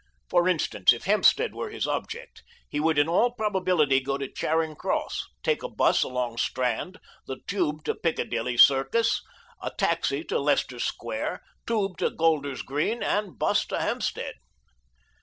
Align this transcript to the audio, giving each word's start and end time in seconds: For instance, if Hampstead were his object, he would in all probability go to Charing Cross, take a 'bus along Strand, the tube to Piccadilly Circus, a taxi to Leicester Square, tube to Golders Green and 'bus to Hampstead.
For 0.31 0.47
instance, 0.47 0.91
if 0.93 1.03
Hampstead 1.03 1.53
were 1.53 1.69
his 1.69 1.85
object, 1.85 2.41
he 2.67 2.79
would 2.79 2.97
in 2.97 3.07
all 3.07 3.29
probability 3.35 3.99
go 3.99 4.17
to 4.17 4.27
Charing 4.33 4.75
Cross, 4.75 5.27
take 5.43 5.61
a 5.61 5.69
'bus 5.69 6.01
along 6.01 6.37
Strand, 6.37 6.97
the 7.27 7.37
tube 7.45 7.83
to 7.83 7.93
Piccadilly 7.93 8.57
Circus, 8.57 9.21
a 9.61 9.69
taxi 9.77 10.23
to 10.23 10.39
Leicester 10.39 10.79
Square, 10.79 11.43
tube 11.67 11.99
to 11.99 12.09
Golders 12.09 12.63
Green 12.63 13.03
and 13.03 13.37
'bus 13.37 13.63
to 13.67 13.79
Hampstead. 13.79 14.33